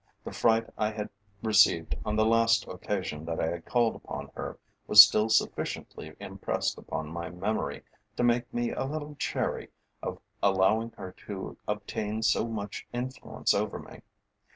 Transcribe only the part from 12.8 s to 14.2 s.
influence over me.